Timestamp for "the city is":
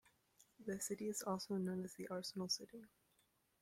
0.65-1.21